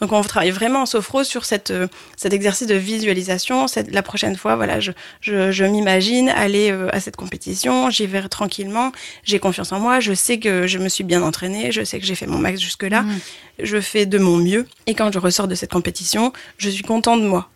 Donc 0.00 0.12
on 0.12 0.22
travaille 0.22 0.50
vraiment 0.52 0.82
en 0.82 0.86
sophro 0.86 1.24
sur 1.24 1.44
cette, 1.44 1.72
euh, 1.72 1.88
cet 2.16 2.32
exercice 2.34 2.68
de 2.68 2.74
visualisation. 2.76 3.66
Cette, 3.66 3.92
la 3.92 4.02
prochaine 4.02 4.36
fois, 4.36 4.54
voilà, 4.54 4.78
je, 4.78 4.92
je, 5.20 5.50
je 5.50 5.64
m'imagine 5.64 6.25
aller 6.32 6.70
euh, 6.70 6.88
à 6.92 7.00
cette 7.00 7.16
compétition, 7.16 7.90
j'y 7.90 8.06
vais 8.06 8.26
tranquillement, 8.28 8.92
j'ai 9.24 9.38
confiance 9.38 9.72
en 9.72 9.80
moi, 9.80 10.00
je 10.00 10.12
sais 10.14 10.38
que 10.38 10.66
je 10.66 10.78
me 10.78 10.88
suis 10.88 11.04
bien 11.04 11.22
entraînée, 11.22 11.72
je 11.72 11.84
sais 11.84 11.98
que 12.00 12.06
j'ai 12.06 12.14
fait 12.14 12.26
mon 12.26 12.38
max 12.38 12.60
jusque-là, 12.60 13.02
Hmm. 13.02 13.18
je 13.62 13.80
fais 13.80 14.06
de 14.06 14.18
mon 14.18 14.36
mieux. 14.36 14.66
Et 14.86 14.94
quand 14.94 15.12
je 15.12 15.18
ressors 15.18 15.48
de 15.48 15.54
cette 15.54 15.70
compétition, 15.72 16.32
je 16.58 16.70
suis 16.70 16.82
content 16.84 17.16
de 17.16 17.24
moi. 17.26 17.48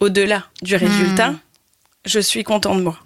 Au-delà 0.00 0.44
du 0.62 0.76
résultat, 0.76 1.30
Mm. 1.30 1.38
je 2.06 2.20
suis 2.20 2.44
content 2.44 2.74
de 2.74 2.82
moi. 2.82 2.98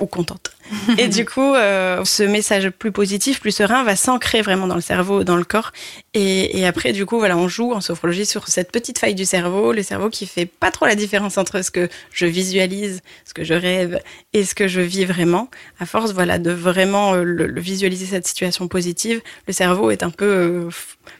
Ou 0.00 0.06
contente. 0.06 0.52
Et 0.98 1.08
du 1.08 1.24
coup, 1.24 1.54
euh, 1.54 2.04
ce 2.04 2.22
message 2.22 2.70
plus 2.70 2.92
positif, 2.92 3.40
plus 3.40 3.50
serein, 3.52 3.84
va 3.84 3.96
s'ancrer 3.96 4.42
vraiment 4.42 4.66
dans 4.66 4.74
le 4.74 4.80
cerveau, 4.80 5.24
dans 5.24 5.36
le 5.36 5.44
corps. 5.44 5.72
Et, 6.14 6.58
et 6.58 6.66
après, 6.66 6.92
du 6.92 7.06
coup, 7.06 7.18
voilà, 7.18 7.36
on 7.36 7.48
joue 7.48 7.72
en 7.72 7.80
sophrologie 7.80 8.26
sur 8.26 8.48
cette 8.48 8.72
petite 8.72 8.98
faille 8.98 9.14
du 9.14 9.24
cerveau, 9.24 9.72
le 9.72 9.82
cerveau 9.82 10.08
qui 10.10 10.26
fait 10.26 10.46
pas 10.46 10.70
trop 10.70 10.86
la 10.86 10.94
différence 10.94 11.38
entre 11.38 11.62
ce 11.62 11.70
que 11.70 11.88
je 12.12 12.26
visualise, 12.26 13.00
ce 13.24 13.34
que 13.34 13.44
je 13.44 13.54
rêve 13.54 14.00
et 14.32 14.44
ce 14.44 14.54
que 14.54 14.66
je 14.68 14.80
vis 14.80 15.04
vraiment. 15.04 15.48
À 15.78 15.86
force, 15.86 16.12
voilà, 16.12 16.38
de 16.38 16.50
vraiment 16.50 17.14
euh, 17.14 17.22
le, 17.22 17.46
le 17.46 17.60
visualiser 17.60 18.06
cette 18.06 18.26
situation 18.26 18.66
positive, 18.68 19.20
le 19.46 19.52
cerveau 19.52 19.90
est 19.90 20.02
un 20.02 20.10
peu 20.10 20.24
euh, 20.24 20.68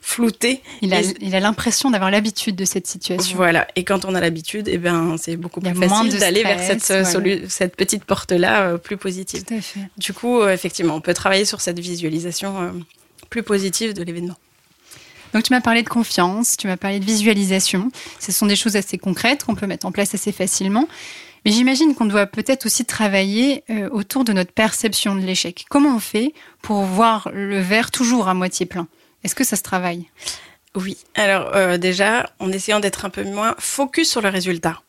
flouté. 0.01 0.63
Il 0.83 0.93
a 0.95 1.01
Et- 1.01 1.15
il 1.21 1.35
a 1.35 1.41
l'impression 1.41 1.91
d'avoir 1.91 2.11
l'habitude 2.11 2.57
de 2.57 2.65
cette 2.65 2.87
situation. 2.87 3.37
Voilà. 3.37 3.67
Et 3.77 3.85
quand 3.85 4.05
on 4.05 4.15
a 4.15 4.21
l'habitude, 4.21 4.69
eh 4.69 4.79
ben, 4.79 5.17
c'est 5.19 5.37
beaucoup 5.37 5.61
plus 5.61 5.71
facile 5.89 6.19
d'aller 6.21 6.43
vers 6.43 6.61
cette, 6.61 6.91
euh, 6.91 7.03
voilà. 7.03 7.37
cette 7.49 7.77
petite 7.77 8.05
porte-là 8.05 8.79
plus 8.79 8.97
positive. 8.97 9.36
Tout 9.43 9.55
à 9.55 9.61
fait. 9.61 9.81
Du 9.99 10.13
coup, 10.13 10.41
euh, 10.41 10.53
effectivement, 10.53 10.95
on 10.95 11.01
peut 11.01 11.15
travailler 11.15 11.45
sur 11.45 11.61
cette 11.61 11.79
visualisation 11.79 12.63
euh, 12.63 12.71
plus 13.31 13.43
positive 13.43 13.93
de 13.93 14.03
l'événement. 14.03 14.37
Donc 15.33 15.43
tu 15.43 15.53
m'as 15.53 15.61
parlé 15.61 15.83
de 15.83 15.89
confiance, 15.89 16.57
tu 16.57 16.67
m'as 16.67 16.77
parlé 16.77 17.01
de 17.01 17.05
visualisation. 17.05 17.91
Ce 18.21 18.33
sont 18.33 18.47
des 18.47 18.57
choses 18.57 18.77
assez 18.77 18.97
concrètes 18.97 19.45
qu'on 19.45 19.55
peut 19.55 19.67
mettre 19.67 19.87
en 19.87 19.93
place 19.93 20.15
assez 20.15 20.33
facilement. 20.33 20.89
Mais 21.45 21.53
j'imagine 21.53 21.95
qu'on 21.95 22.07
doit 22.07 22.27
peut-être 22.27 22.67
aussi 22.67 22.85
travailler 22.85 23.63
euh, 23.71 23.89
autour 23.91 24.25
de 24.25 24.33
notre 24.33 24.53
perception 24.53 25.15
de 25.15 25.21
l'échec. 25.21 25.65
Comment 25.69 25.97
on 25.97 26.01
fait 26.01 26.35
pour 26.63 26.83
voir 26.83 27.31
le 27.33 27.61
verre 27.61 27.91
toujours 27.91 28.29
à 28.29 28.35
moitié 28.35 28.67
plein? 28.67 28.89
Est-ce 29.23 29.35
que 29.35 29.45
ça 29.45 29.57
se 29.57 29.63
travaille? 29.63 30.07
Oui. 30.75 30.97
Alors 31.15 31.55
euh, 31.55 31.79
déjà, 31.79 32.31
en 32.39 32.51
essayant 32.51 32.81
d'être 32.81 33.05
un 33.05 33.11
peu 33.11 33.23
moins 33.23 33.55
focus 33.59 34.11
sur 34.11 34.21
le 34.23 34.29
résultat. 34.29 34.83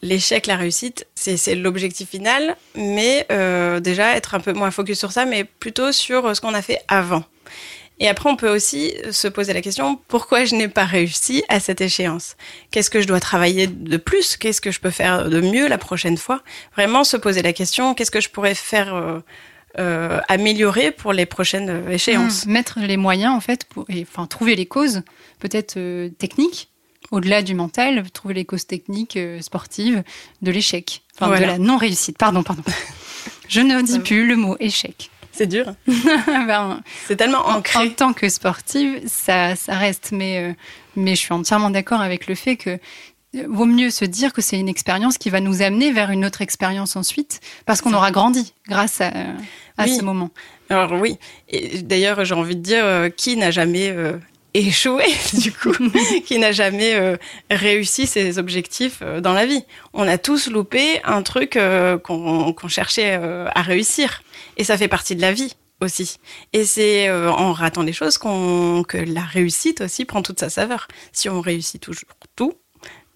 L'échec, 0.00 0.46
la 0.46 0.56
réussite, 0.56 1.08
c'est 1.16 1.54
l'objectif 1.56 2.10
final, 2.10 2.56
mais 2.76 3.26
euh, 3.32 3.80
déjà 3.80 4.14
être 4.14 4.34
un 4.36 4.40
peu 4.40 4.52
moins 4.52 4.70
focus 4.70 4.98
sur 4.98 5.10
ça, 5.10 5.24
mais 5.24 5.42
plutôt 5.42 5.90
sur 5.90 6.24
euh, 6.26 6.34
ce 6.34 6.40
qu'on 6.40 6.54
a 6.54 6.62
fait 6.62 6.80
avant. 6.86 7.24
Et 7.98 8.06
après, 8.06 8.30
on 8.30 8.36
peut 8.36 8.48
aussi 8.48 8.94
se 9.10 9.26
poser 9.26 9.52
la 9.52 9.60
question 9.60 9.98
pourquoi 10.06 10.44
je 10.44 10.54
n'ai 10.54 10.68
pas 10.68 10.84
réussi 10.84 11.42
à 11.48 11.58
cette 11.58 11.80
échéance? 11.80 12.36
Qu'est-ce 12.70 12.90
que 12.90 13.00
je 13.00 13.08
dois 13.08 13.18
travailler 13.18 13.66
de 13.66 13.96
plus? 13.96 14.36
Qu'est-ce 14.36 14.60
que 14.60 14.70
je 14.70 14.78
peux 14.78 14.90
faire 14.90 15.28
de 15.28 15.40
mieux 15.40 15.66
la 15.66 15.78
prochaine 15.78 16.16
fois? 16.16 16.42
Vraiment 16.76 17.02
se 17.02 17.16
poser 17.16 17.42
la 17.42 17.52
question 17.52 17.94
qu'est-ce 17.94 18.12
que 18.12 18.20
je 18.20 18.28
pourrais 18.28 18.54
faire 18.54 19.20
euh, 19.80 20.20
améliorer 20.28 20.92
pour 20.92 21.12
les 21.12 21.26
prochaines 21.26 21.90
échéances? 21.90 22.46
Mmh, 22.46 22.52
Mettre 22.52 22.78
les 22.78 22.96
moyens 22.96 23.34
en 23.34 23.40
fait 23.40 23.64
pour, 23.64 23.84
et, 23.88 24.06
enfin 24.08 24.28
trouver 24.28 24.54
les 24.54 24.66
causes 24.66 25.02
peut-être 25.40 25.74
techniques 26.18 26.70
au-delà 27.10 27.42
du 27.42 27.54
mental, 27.54 28.10
trouver 28.10 28.34
les 28.34 28.44
causes 28.44 28.66
techniques 28.66 29.16
euh, 29.16 29.40
sportives 29.40 30.02
de 30.42 30.50
l'échec, 30.50 31.02
enfin 31.16 31.26
Voilà. 31.28 31.46
de 31.46 31.50
la 31.52 31.58
non 31.58 31.76
réussite. 31.76 32.18
Pardon, 32.18 32.42
pardon. 32.42 32.62
Je 33.48 33.60
ne 33.60 33.80
dis 33.82 33.98
plus 34.00 34.26
le 34.26 34.36
mot 34.36 34.56
échec. 34.60 35.10
C'est 35.32 35.46
dur. 35.46 35.66
Ben, 36.26 36.82
c'est 37.06 37.16
tellement 37.16 37.46
en, 37.46 37.58
ancré. 37.58 37.78
en 37.78 37.90
tant 37.90 38.12
que 38.12 38.28
sportive, 38.28 39.00
ça, 39.06 39.54
ça 39.56 39.74
reste. 39.76 40.10
Mais, 40.12 40.38
euh, 40.50 40.52
mais 40.96 41.14
je 41.14 41.20
suis 41.20 41.32
entièrement 41.32 41.70
d'accord 41.70 42.00
avec 42.00 42.26
le 42.26 42.34
fait 42.34 42.56
que 42.56 42.70
euh, 43.36 43.44
vaut 43.48 43.64
mieux 43.66 43.90
se 43.90 44.04
dire 44.04 44.32
que 44.32 44.42
c'est 44.42 44.58
une 44.58 44.68
expérience 44.68 45.16
qui 45.18 45.30
va 45.30 45.40
nous 45.40 45.62
amener 45.62 45.92
vers 45.92 46.10
une 46.10 46.24
autre 46.24 46.42
expérience 46.42 46.96
ensuite, 46.96 47.40
parce 47.66 47.80
qu'on 47.82 47.92
aura 47.94 48.10
grandi 48.10 48.52
grâce 48.68 49.00
à, 49.00 49.12
à 49.76 49.84
Oui. 49.84 49.96
ce 49.96 50.02
moment. 50.02 50.30
Alors 50.70 50.92
oui. 50.94 51.16
Et 51.48 51.82
d'ailleurs, 51.82 52.24
j'ai 52.24 52.34
envie 52.34 52.56
de 52.56 52.62
dire, 52.62 52.84
euh, 52.84 53.08
qui 53.08 53.36
n'a 53.36 53.50
jamais 53.50 53.90
euh, 53.90 54.14
échoué, 54.58 55.04
du 55.34 55.52
coup, 55.52 55.72
qui 56.26 56.38
n'a 56.38 56.52
jamais 56.52 56.94
euh, 56.94 57.16
réussi 57.50 58.06
ses 58.06 58.38
objectifs 58.38 58.98
euh, 59.02 59.20
dans 59.20 59.32
la 59.32 59.46
vie 59.46 59.64
On 59.92 60.06
a 60.06 60.18
tous 60.18 60.48
loupé 60.48 61.00
un 61.04 61.22
truc 61.22 61.56
euh, 61.56 61.98
qu'on 61.98 62.68
cherchait 62.68 63.14
à 63.54 63.62
réussir. 63.62 64.22
Et 64.56 64.64
ça 64.64 64.76
fait 64.76 64.88
partie 64.88 65.16
de 65.16 65.20
la 65.20 65.32
vie 65.32 65.54
aussi. 65.80 66.18
Et 66.52 66.64
c'est 66.64 67.10
en 67.10 67.52
ratant 67.52 67.82
les 67.82 67.92
choses 67.92 68.18
qu'on 68.18 68.82
que 68.86 68.98
la 68.98 69.22
réussite 69.22 69.80
aussi 69.80 70.04
prend 70.04 70.22
toute 70.22 70.40
sa 70.40 70.50
saveur. 70.50 70.88
Si 71.12 71.28
on 71.28 71.40
réussit 71.40 71.80
toujours 71.80 72.08
tout, 72.34 72.54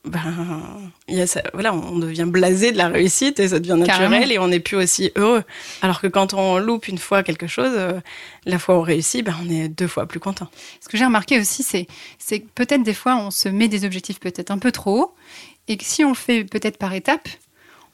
ben, 0.04 0.90
il 1.06 1.16
y 1.16 1.21
a 1.21 1.28
ça, 1.28 1.42
voilà, 1.54 1.73
on 1.73 1.99
devient 1.99 2.25
blasé 2.26 2.73
de 2.73 2.76
la 2.76 2.88
réussite 2.88 3.38
et 3.38 3.49
ça 3.49 3.61
devient 3.61 3.76
naturel 3.78 4.11
Carrément. 4.11 4.26
et 4.26 4.38
on 4.40 4.49
n'est 4.49 4.59
plus 4.61 4.76
aussi 4.76 5.12
heureux. 5.14 5.44
Alors 5.80 6.00
que 6.00 6.09
quand 6.09 6.35
on 6.35 6.59
loupe 6.59 6.88
une 6.88 6.99
fois 6.99 7.23
quelque 7.23 7.47
chose, 7.47 7.71
euh, 7.73 8.00
la 8.44 8.59
fois 8.59 8.76
où 8.76 8.78
on 8.78 8.82
réussit, 8.82 9.25
ben, 9.25 9.37
on 9.44 9.49
est 9.49 9.68
deux 9.68 9.87
fois 9.87 10.06
plus 10.06 10.18
content. 10.18 10.49
Ce 10.80 10.88
que 10.88 10.97
j'ai 10.97 11.04
remarqué 11.04 11.38
aussi, 11.38 11.62
c'est 11.62 11.87
c'est 12.18 12.40
que 12.40 12.49
peut-être 12.54 12.82
des 12.82 12.94
fois, 12.94 13.16
on 13.16 13.30
se 13.30 13.49
met 13.49 13.68
des 13.68 13.85
objectifs 13.85 14.18
peut-être 14.18 14.50
un 14.50 14.59
peu 14.59 14.73
trop 14.73 15.02
hauts, 15.02 15.14
et 15.68 15.76
que 15.76 15.85
si 15.85 16.04
on 16.04 16.09
le 16.09 16.14
fait 16.16 16.44
peut-être 16.44 16.78
par 16.78 16.92
étapes, 16.94 17.28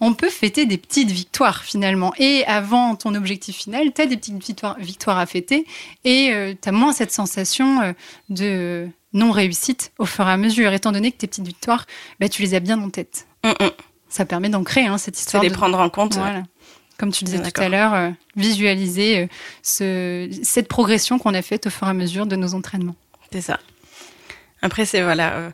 on 0.00 0.14
peut 0.14 0.30
fêter 0.30 0.66
des 0.66 0.78
petites 0.78 1.10
victoires 1.10 1.62
finalement. 1.64 2.12
Et 2.18 2.44
avant 2.46 2.94
ton 2.96 3.14
objectif 3.14 3.56
final, 3.56 3.92
tu 3.94 4.00
as 4.02 4.06
des 4.06 4.16
petites 4.16 4.42
victoires, 4.42 4.76
victoires 4.78 5.18
à 5.18 5.26
fêter, 5.26 5.66
et 6.04 6.56
tu 6.60 6.68
as 6.68 6.72
moins 6.72 6.92
cette 6.92 7.12
sensation 7.12 7.80
euh, 7.82 7.92
de 8.28 8.88
non-réussite 9.12 9.92
au 9.98 10.04
fur 10.04 10.28
et 10.28 10.30
à 10.32 10.36
mesure, 10.36 10.72
étant 10.72 10.92
donné 10.92 11.10
que 11.12 11.16
tes 11.16 11.26
petites 11.26 11.46
victoires, 11.46 11.86
bah, 12.20 12.28
tu 12.28 12.42
les 12.42 12.54
as 12.54 12.60
bien 12.60 12.80
en 12.80 12.90
tête. 12.90 13.26
Hum, 13.44 13.54
hum. 13.60 13.70
Ça 14.10 14.24
permet 14.24 14.48
d'ancrer 14.48 14.86
hein, 14.86 14.98
cette 14.98 15.18
histoire. 15.18 15.42
les 15.42 15.48
de- 15.50 15.54
prendre 15.54 15.78
en 15.80 15.90
compte. 15.90 16.14
Voilà. 16.14 16.42
Comme 16.98 17.12
tu 17.12 17.24
disais 17.24 17.38
tout 17.38 17.44
D'accord. 17.44 17.64
à 17.64 17.68
l'heure, 17.68 17.94
euh, 17.94 18.10
visualiser 18.36 19.20
euh, 19.20 19.26
ce- 19.62 20.40
cette 20.42 20.66
progression 20.68 21.18
qu'on 21.18 21.34
a 21.34 21.42
faite 21.42 21.66
au 21.66 21.70
fur 21.70 21.86
et 21.86 21.90
à 21.90 21.94
mesure 21.94 22.26
de 22.26 22.34
nos 22.36 22.54
entraînements. 22.54 22.96
C'est 23.32 23.40
ça. 23.40 23.58
Après, 24.62 24.84
c'est 24.86 25.02
voilà. 25.02 25.52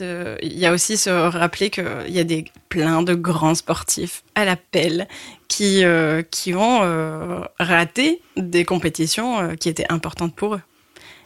Euh, 0.00 0.36
Il 0.42 0.58
y 0.58 0.66
a 0.66 0.72
aussi 0.72 0.96
se 0.96 1.10
rappeler 1.10 1.70
qu'il 1.70 1.84
y 2.08 2.18
a 2.18 2.24
des, 2.24 2.44
plein 2.68 3.02
de 3.02 3.14
grands 3.14 3.54
sportifs 3.54 4.22
à 4.34 4.44
l'appel 4.44 5.08
qui, 5.48 5.84
euh, 5.84 6.22
qui 6.22 6.54
ont 6.54 6.80
euh, 6.82 7.40
raté 7.58 8.20
des 8.36 8.64
compétitions 8.64 9.38
euh, 9.40 9.54
qui 9.54 9.68
étaient 9.68 9.86
importantes 9.90 10.34
pour 10.34 10.54
eux. 10.56 10.60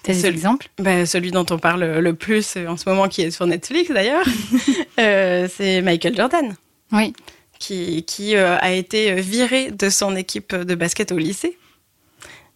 T'as 0.03 0.13
des 0.15 0.27
exemples? 0.27 0.69
Ben, 0.79 1.05
celui 1.07 1.31
dont 1.31 1.45
on 1.51 1.59
parle 1.59 1.85
le 1.99 2.15
plus 2.15 2.57
en 2.57 2.77
ce 2.77 2.89
moment, 2.89 3.09
qui 3.09 3.23
est 3.23 3.31
sur 3.31 3.47
Netflix 3.47 3.91
d'ailleurs, 3.91 4.25
c'est 4.97 5.83
Michael 5.83 6.17
Jordan, 6.17 6.55
Oui. 6.93 7.13
qui, 7.59 8.05
qui 8.05 8.35
a 8.35 8.73
été 8.73 9.21
viré 9.21 9.71
de 9.71 9.91
son 9.91 10.17
équipe 10.17 10.55
de 10.55 10.75
basket 10.75 11.13
au 11.13 11.19
lycée. 11.19 11.59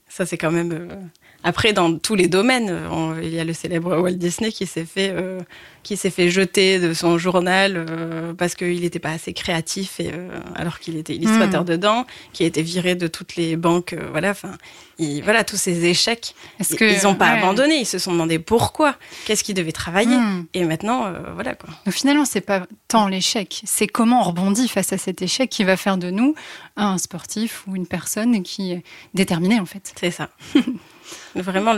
Ça, 0.09 0.25
c'est 0.25 0.39
quand 0.39 0.53
même. 0.53 1.11
Après, 1.45 1.73
dans 1.75 1.99
tous 1.99 2.15
les 2.15 2.27
domaines, 2.27 2.71
on- 2.91 3.17
il 3.21 3.33
y 3.35 3.39
a 3.39 3.45
le 3.45 3.53
célèbre 3.53 3.97
Walt 3.99 4.13
Disney 4.13 4.51
qui 4.51 4.67
s'est 4.67 4.87
fait, 4.87 5.11
euh, 5.13 5.41
qui 5.83 5.99
s'est 5.99 6.09
fait 6.11 6.31
jeter 6.31 6.79
de 6.79 6.95
son 6.95 7.19
journal 7.19 7.75
euh, 7.77 8.33
parce 8.33 8.55
qu'il 8.55 8.81
n'était 8.81 8.99
pas 8.99 9.11
assez 9.11 9.35
créatif, 9.35 10.01
et, 10.01 10.11
euh, 10.13 10.31
alors 10.57 10.79
qu'il 10.81 10.97
était 10.97 11.15
illustrateur 11.15 11.63
Mm. 11.63 11.67
dedans, 11.67 12.07
qui 12.33 12.45
a 12.45 12.47
été 12.47 12.63
viré 12.63 12.95
de 12.95 13.07
toutes 13.07 13.37
les 13.37 13.57
banques. 13.57 13.95
voilà, 14.11 14.31
enfin, 14.31 14.53
il- 14.99 15.23
voilà, 15.23 15.45
tous 15.45 15.57
ces 15.59 15.85
échecs. 15.85 16.35
Est-ce 16.59 16.73
Ils- 16.75 16.77
que 16.79 16.85
ils 16.85 17.05
n'ont 17.05 17.15
pas 17.15 17.33
ouais. 17.35 17.39
abandonné, 17.41 17.77
ils 17.81 17.87
se 17.87 17.99
sont 17.99 18.13
demandé 18.13 18.39
pourquoi, 18.39 18.97
qu'est-ce 19.27 19.45
qu'ils 19.45 19.55
devaient 19.55 19.73
travailler. 19.73 20.17
Hmm. 20.17 20.47
Et 20.55 20.65
maintenant, 20.65 21.13
voilà 21.35 21.55
quoi. 21.55 21.69
Donc 21.85 21.93
finalement, 21.95 22.25
c'est 22.25 22.41
pas 22.41 22.67
tant 22.89 23.07
l'échec, 23.07 23.61
c'est 23.65 23.87
comment 23.87 24.21
on 24.21 24.25
rebondit 24.25 24.67
face 24.69 24.95
à 24.95 24.99
cet 24.99 25.21
échec 25.21 25.51
qui 25.51 25.65
va 25.65 25.77
faire 25.77 25.99
de 25.99 26.11
nous 26.11 26.35
un 26.77 26.97
sportif 26.97 27.65
ou 27.67 27.77
une 27.77 27.87
personne 27.87 28.43
qui 28.43 28.73
est 28.73 28.83
déterminée 29.13 29.61
en 29.61 29.67
fait. 29.67 29.93
C'est 30.01 30.11
ça. 30.11 30.31
Vraiment, 31.35 31.75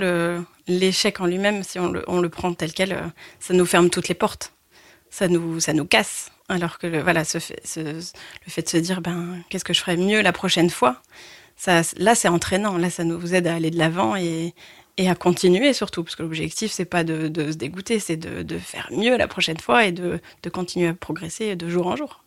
l'échec 0.67 1.21
en 1.21 1.27
lui-même, 1.27 1.63
si 1.63 1.79
on 1.79 1.91
le, 1.91 2.29
prend 2.29 2.53
tel 2.55 2.73
quel, 2.73 2.93
euh, 2.93 3.07
ça 3.41 3.55
nous 3.55 3.67
ferme 3.67 3.91
toutes 3.91 4.09
les 4.09 4.15
portes. 4.15 4.53
Ça 5.11 5.29
nous, 5.29 5.61
ça 5.61 5.73
nous 5.73 5.87
casse. 5.87 6.31
Alors 6.49 6.79
que 6.79 6.87
le, 6.87 7.03
voilà, 7.03 7.25
fait, 7.25 7.63
le 7.77 8.01
fait 8.49 8.63
de 8.63 8.69
se 8.69 8.77
dire, 8.77 9.01
ben, 9.01 9.43
qu'est-ce 9.49 9.65
que 9.65 9.73
je 9.73 9.81
ferais 9.81 9.97
mieux 9.97 10.23
la 10.23 10.33
prochaine 10.33 10.71
fois, 10.71 11.03
là, 11.67 12.15
c'est 12.15 12.29
entraînant. 12.29 12.77
Là, 12.79 12.91
ça 12.91 13.05
nous 13.05 13.35
aide 13.35 13.47
à 13.47 13.55
aller 13.55 13.71
de 13.71 13.79
l'avant 13.79 14.17
et, 14.17 14.55
à 14.99 15.15
continuer 15.15 15.73
surtout. 15.73 16.05
Parce 16.05 16.17
que 16.17 16.23
l'objectif, 16.23 16.71
c'est 16.73 16.85
pas 16.85 17.05
de, 17.05 17.29
se 17.51 17.57
dégoûter, 17.57 17.99
c'est 17.99 18.17
de, 18.17 18.59
faire 18.59 18.89
mieux 18.93 19.17
la 19.17 19.29
prochaine 19.29 19.59
fois 19.59 19.87
et 19.87 19.93
de 19.93 20.21
continuer 20.53 20.89
à 20.89 20.95
progresser 20.95 21.57
de 21.57 21.69
jour 21.69 21.87
en 21.87 21.97
jour. 21.97 22.26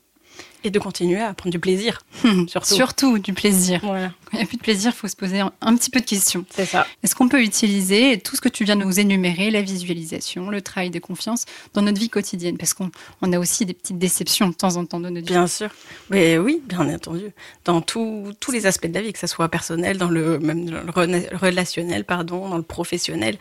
Et 0.65 0.72
de 0.72 0.79
continuer 0.79 1.22
à 1.22 1.34
prendre 1.34 1.51
du 1.51 1.60
plaisir, 1.60 2.01
surtout. 2.48 2.74
Surtout 2.74 3.17
du 3.19 3.31
plaisir. 3.34 3.79
Voilà, 3.81 4.08
Quand 4.25 4.31
il 4.34 4.38
n'y 4.39 4.43
a 4.43 4.46
plus 4.46 4.58
de 4.58 4.62
plaisir, 4.62 4.91
il 4.93 4.98
faut 4.98 5.08
se 5.08 5.15
poser 5.15 5.39
un, 5.39 5.75
petit 5.77 5.89
peu 5.89 6.01
de 6.01 6.05
questions. 6.05 6.43
c'est 6.50 6.65
ça. 6.65 6.86
Est-ce 7.01 7.15
qu'on 7.15 7.29
peut 7.29 7.41
utiliser 7.41 8.19
tout 8.19 8.36
ce 8.36 8.41
que 8.41 8.50
tu 8.50 8.65
viens 8.65 8.75
de 8.75 8.84
nous 8.84 9.00
énumérer, 9.00 9.51
la 9.51 9.62
visualisation, 9.62 10.50
le 10.50 10.62
travail 10.62 10.89
de 10.89 11.00
confiance, 11.00 11.46
dans 11.74 11.81
notre 11.81 11.98
vie 12.00 12.10
quotidienne? 12.10 12.58
Parce 12.58 12.74
qu'on 12.74 12.91
on 13.22 13.31
a 13.31 13.39
aussi 13.39 13.65
des 13.65 13.74
petites 13.74 13.98
déceptions 13.98 14.50
de 14.50 14.53
temps 14.53 14.75
en 14.75 14.86
temps 14.86 15.00
dans 15.00 15.10
notre 15.12 15.27
vie. 15.27 15.34
Bien 15.34 15.48
sûr. 15.48 15.69
Mais 16.10 16.38
oui, 16.38 16.62
bien 16.65 16.93
entendu. 16.93 17.31
Dans 17.63 17.79
tout- 17.81 18.34
tous 18.41 18.51
les 18.51 18.65
aspects 18.65 18.88
de 18.88 18.93
la 18.93 19.01
vie, 19.01 19.13
que 19.13 19.19
ce 19.19 19.27
soit 19.27 19.48
personnel, 19.48 19.98
dans 19.98 20.10
le, 20.10 20.39
même 20.39 20.69
dans 20.69 20.84
le 20.84 20.91
rena- 20.91 21.38
relationnel, 21.38 22.03
pardon, 22.03 22.50
dans 22.50 22.58
le 22.58 22.63
professionnel, 22.63 23.38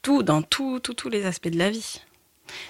tout, 0.00 0.22
dans 0.22 0.40
tout, 0.40 0.80
tout- 0.80 0.94
tous 0.94 1.10
les 1.10 1.26
aspects 1.26 1.48
de 1.48 1.58
la 1.58 1.68
vie. 1.70 2.00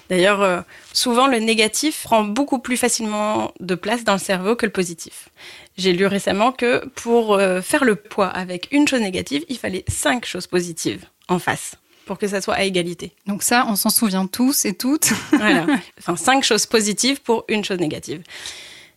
D'ailleurs, 0.09 0.41
euh, 0.41 0.61
souvent, 0.93 1.27
le 1.27 1.39
négatif 1.39 2.03
prend 2.03 2.23
beaucoup 2.23 2.59
plus 2.59 2.77
facilement 2.77 3.53
de 3.59 3.75
place 3.75 4.03
dans 4.03 4.13
le 4.13 4.19
cerveau 4.19 4.55
que 4.55 4.65
le 4.65 4.71
positif. 4.71 5.29
J'ai 5.77 5.93
lu 5.93 6.05
récemment 6.05 6.51
que 6.51 6.85
pour 6.95 7.33
euh, 7.33 7.61
faire 7.61 7.85
le 7.85 7.95
poids 7.95 8.27
avec 8.27 8.67
une 8.71 8.87
chose 8.87 9.01
négative, 9.01 9.45
il 9.49 9.57
fallait 9.57 9.85
cinq 9.87 10.25
choses 10.25 10.47
positives 10.47 11.05
en 11.27 11.39
face 11.39 11.75
pour 12.09 12.17
que 12.17 12.27
ça 12.27 12.41
soit 12.41 12.55
à 12.55 12.63
égalité. 12.63 13.11
Donc 13.27 13.43
ça, 13.43 13.67
on 13.69 13.75
s'en 13.75 13.91
souvient 13.91 14.25
tous 14.25 14.65
et 14.65 14.73
toutes. 14.73 15.11
Voilà. 15.31 15.67
Enfin, 15.99 16.15
cinq 16.15 16.43
choses 16.43 16.65
positives 16.65 17.21
pour 17.21 17.45
une 17.47 17.63
chose 17.63 17.77
négative. 17.77 18.23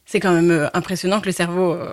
C'est 0.06 0.18
quand 0.18 0.32
même 0.32 0.50
euh, 0.50 0.68
impressionnant 0.72 1.20
que 1.20 1.26
le 1.26 1.32
cerveau 1.32 1.74
euh, 1.74 1.92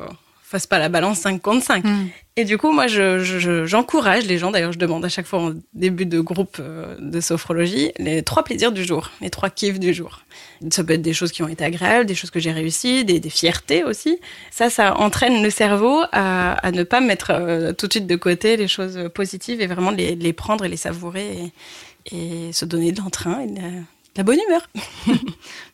fasse 0.49 0.65
pas 0.67 0.79
la 0.79 0.89
balance 0.89 1.19
5 1.19 1.41
contre 1.41 1.63
5. 1.63 1.83
Hmm. 1.85 2.07
Et 2.35 2.43
du 2.45 2.57
coup, 2.57 2.71
moi, 2.71 2.87
je- 2.87 3.19
je- 3.19 3.37
je- 3.37 3.65
j'encourage 3.65 4.25
les 4.25 4.37
gens, 4.37 4.49
d'ailleurs, 4.49 4.71
je 4.71 4.79
demande 4.79 5.03
à 5.05 5.09
chaque 5.09 5.25
fois 5.27 5.39
en 5.41 5.53
début 5.73 6.05
de 6.05 6.19
groupe 6.21 6.57
euh, 6.59 6.95
de 6.99 7.19
sophrologie, 7.21 7.91
les 7.99 8.23
trois 8.23 8.43
plaisirs 8.43 8.71
du 8.71 8.83
jour, 8.83 9.11
les 9.21 9.29
trois 9.29 9.49
kiffs 9.49 9.79
du 9.79 9.93
jour. 9.93 10.21
Ça 10.71 10.83
peut 10.83 10.93
être 10.93 11.01
des 11.01 11.13
choses 11.13 11.31
qui 11.31 11.43
ont 11.43 11.47
été 11.47 11.63
agréables, 11.63 12.05
des 12.05 12.15
choses 12.15 12.31
que 12.31 12.39
j'ai 12.39 12.51
réussies, 12.51 13.05
des, 13.05 13.19
des 13.19 13.29
fiertés 13.29 13.83
aussi. 13.83 14.17
Ça, 14.51 14.69
ça 14.69 14.97
entraîne 14.97 15.43
le 15.43 15.49
cerveau 15.49 16.01
à, 16.11 16.53
à 16.65 16.71
ne 16.71 16.83
pas 16.83 17.01
mettre 17.01 17.31
euh, 17.31 17.73
tout 17.73 17.87
de 17.87 17.93
suite 17.93 18.07
de 18.07 18.15
côté 18.15 18.57
les 18.57 18.67
choses 18.67 19.09
positives 19.13 19.61
et 19.61 19.67
vraiment 19.67 19.91
les, 19.91 20.15
les 20.15 20.33
prendre 20.33 20.65
et 20.65 20.69
les 20.69 20.77
savourer 20.77 21.51
et, 22.11 22.17
et 22.47 22.53
se 22.53 22.65
donner 22.65 22.91
de 22.91 22.99
l'entrain 23.01 23.41
et 23.41 23.47
de 23.47 23.61
la, 24.17 24.23
bonne 24.23 24.39
humeur. 24.47 24.67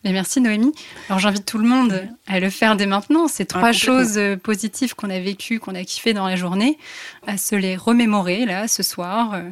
Mais 0.04 0.12
merci 0.12 0.40
Noémie. 0.40 0.72
Alors 1.08 1.18
j'invite 1.18 1.44
tout 1.46 1.58
le 1.58 1.66
monde 1.68 2.08
à 2.26 2.38
le 2.40 2.50
faire 2.50 2.76
dès 2.76 2.86
maintenant. 2.86 3.28
Ces 3.28 3.46
trois 3.46 3.70
complètement. 3.72 3.98
choses 3.98 4.18
euh, 4.18 4.36
positives 4.36 4.94
qu'on 4.94 5.10
a 5.10 5.18
vécues, 5.18 5.58
qu'on 5.58 5.74
a 5.74 5.84
kiffées 5.84 6.14
dans 6.14 6.26
la 6.26 6.36
journée, 6.36 6.78
à 7.26 7.36
se 7.36 7.54
les 7.56 7.76
remémorer 7.76 8.44
là 8.46 8.68
ce 8.68 8.82
soir 8.82 9.34
euh, 9.34 9.42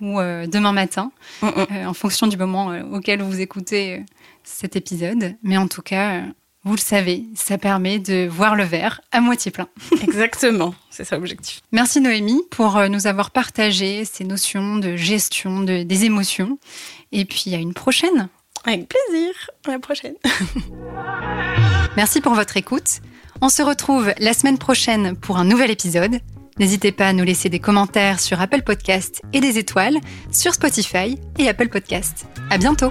ou 0.00 0.18
euh, 0.18 0.46
demain 0.46 0.72
matin, 0.72 1.12
Mm, 1.42 1.46
mm. 1.46 1.66
euh, 1.70 1.86
en 1.86 1.94
fonction 1.94 2.26
du 2.26 2.36
moment 2.36 2.74
auquel 2.92 3.22
vous 3.22 3.40
écoutez 3.40 4.04
cet 4.44 4.74
épisode. 4.76 5.36
Mais 5.42 5.56
en 5.56 5.68
tout 5.68 5.82
cas, 5.82 6.22
vous 6.64 6.74
le 6.74 6.80
savez, 6.80 7.24
ça 7.34 7.58
permet 7.58 7.98
de 7.98 8.28
voir 8.28 8.54
le 8.54 8.62
verre 8.62 9.00
à 9.10 9.20
moitié 9.20 9.50
plein. 9.50 9.66
Exactement, 10.02 10.74
c'est 10.90 11.04
ça 11.04 11.16
l'objectif. 11.16 11.60
Merci 11.72 12.00
Noémie 12.00 12.42
pour 12.50 12.76
euh, 12.76 12.88
nous 12.88 13.08
avoir 13.08 13.32
partagé 13.32 14.04
ces 14.04 14.24
notions 14.24 14.76
de 14.76 14.94
gestion 14.96 15.60
de, 15.60 15.82
des 15.82 16.04
émotions. 16.04 16.58
Et 17.10 17.24
puis 17.24 17.54
à 17.54 17.58
une 17.58 17.74
prochaine. 17.74 18.28
Avec 18.64 18.88
plaisir, 18.88 19.50
à 19.66 19.72
la 19.72 19.78
prochaine. 19.80 20.14
Merci 21.96 22.20
pour 22.20 22.34
votre 22.34 22.56
écoute. 22.56 23.00
On 23.40 23.48
se 23.48 23.62
retrouve 23.62 24.12
la 24.18 24.32
semaine 24.32 24.58
prochaine 24.58 25.16
pour 25.16 25.38
un 25.38 25.44
nouvel 25.44 25.70
épisode. 25.70 26.20
N'hésitez 26.58 26.92
pas 26.92 27.08
à 27.08 27.12
nous 27.12 27.24
laisser 27.24 27.48
des 27.48 27.58
commentaires 27.58 28.20
sur 28.20 28.40
Apple 28.40 28.62
Podcast 28.62 29.20
et 29.32 29.40
des 29.40 29.58
étoiles 29.58 29.98
sur 30.30 30.54
Spotify 30.54 31.18
et 31.38 31.48
Apple 31.48 31.68
Podcast. 31.68 32.26
À 32.50 32.58
bientôt! 32.58 32.90